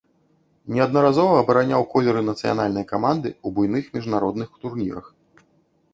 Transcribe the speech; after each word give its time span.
Неаднаразова 0.75 1.33
абараняў 1.41 1.81
колеры 1.93 2.21
нацыянальнай 2.31 2.85
каманды 2.95 3.29
ў 3.45 3.47
буйных 3.61 3.85
міжнародных 3.99 4.49
турнірах. 4.65 5.05